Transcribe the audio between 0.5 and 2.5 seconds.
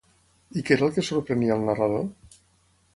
I què era el que sorprenia el narrador?